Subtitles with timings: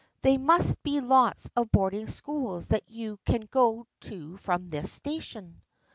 [0.23, 5.61] There must be lots of boarding schools that you can go to from this station."